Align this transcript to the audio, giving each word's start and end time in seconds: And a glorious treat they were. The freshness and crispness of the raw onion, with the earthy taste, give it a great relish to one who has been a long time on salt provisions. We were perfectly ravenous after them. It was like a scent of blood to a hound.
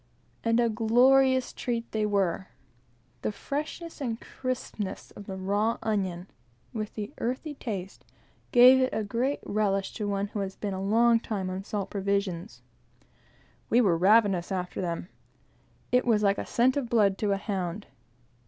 And 0.43 0.59
a 0.59 0.67
glorious 0.67 1.53
treat 1.53 1.91
they 1.91 2.07
were. 2.07 2.47
The 3.21 3.31
freshness 3.31 4.01
and 4.01 4.19
crispness 4.19 5.11
of 5.11 5.27
the 5.27 5.35
raw 5.35 5.77
onion, 5.83 6.25
with 6.73 6.95
the 6.95 7.13
earthy 7.19 7.53
taste, 7.53 8.03
give 8.51 8.81
it 8.81 8.89
a 8.93 9.03
great 9.03 9.41
relish 9.45 9.93
to 9.93 10.07
one 10.07 10.29
who 10.29 10.39
has 10.39 10.55
been 10.55 10.73
a 10.73 10.81
long 10.81 11.19
time 11.19 11.51
on 11.51 11.63
salt 11.63 11.91
provisions. 11.91 12.63
We 13.69 13.79
were 13.79 13.91
perfectly 13.93 14.03
ravenous 14.07 14.51
after 14.51 14.81
them. 14.81 15.09
It 15.91 16.07
was 16.07 16.23
like 16.23 16.39
a 16.39 16.47
scent 16.47 16.77
of 16.77 16.89
blood 16.89 17.15
to 17.19 17.33
a 17.33 17.37
hound. 17.37 17.85